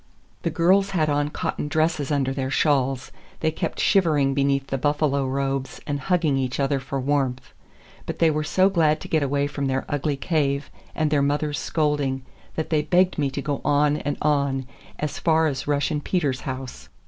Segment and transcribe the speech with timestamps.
[0.41, 3.11] The girls had on cotton dresses under their shawls;
[3.41, 7.53] they kept shivering beneath the buffalo robes and hugging each other for warmth.
[8.07, 11.59] But they were so glad to get away from their ugly cave and their mother's
[11.59, 12.23] scolding
[12.55, 14.65] that they begged me to go on and on,
[14.97, 16.89] as far as Russian Peter's house.